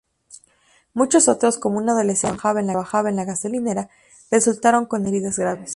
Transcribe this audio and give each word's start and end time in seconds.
Muchos 0.95 1.27
otros, 1.27 1.59
como 1.59 1.77
un 1.77 1.87
adolescente 1.87 2.41
que 2.41 2.63
trabajaba 2.63 3.09
en 3.11 3.17
la 3.17 3.23
gasolinera, 3.25 3.91
resultaron 4.31 4.87
con 4.87 5.05
heridas 5.05 5.37
graves. 5.37 5.69